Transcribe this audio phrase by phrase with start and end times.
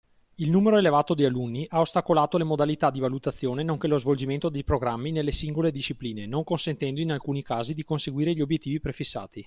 [0.37, 4.63] Il numero elevato di alunni ha ostacolato le modalità di valutazione nonché lo svolgimento dei
[4.63, 9.39] programmi nelle singole discipline, non consentendo in alcuni casi di conseguire gli obiettivi prefissati.